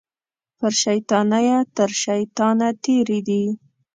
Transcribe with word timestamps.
په 0.57 0.67
شیطانیه 0.81 1.57
تر 1.75 1.89
شیطانه 2.03 2.69
تېرې 2.83 3.19
دي 3.27 3.43